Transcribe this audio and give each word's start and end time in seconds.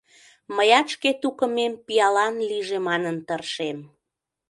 Мыят 0.55 0.87
шке 0.93 1.11
тукымем 1.21 1.73
пиалан 1.85 2.35
лийже 2.49 2.77
манын 2.87 3.15
тыршем. 3.27 3.77